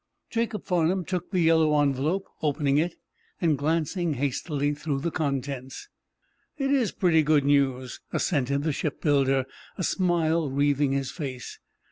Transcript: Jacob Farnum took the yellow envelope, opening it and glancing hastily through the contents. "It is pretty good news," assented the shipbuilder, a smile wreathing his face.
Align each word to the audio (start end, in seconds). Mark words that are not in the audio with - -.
Jacob 0.31 0.65
Farnum 0.65 1.05
took 1.05 1.29
the 1.29 1.41
yellow 1.41 1.79
envelope, 1.79 2.25
opening 2.41 2.79
it 2.79 2.95
and 3.39 3.55
glancing 3.55 4.15
hastily 4.15 4.73
through 4.73 4.99
the 4.99 5.11
contents. 5.11 5.89
"It 6.57 6.71
is 6.71 6.91
pretty 6.91 7.21
good 7.21 7.45
news," 7.45 7.99
assented 8.11 8.63
the 8.63 8.73
shipbuilder, 8.73 9.45
a 9.77 9.83
smile 9.83 10.49
wreathing 10.49 10.93
his 10.93 11.11
face. 11.11 11.59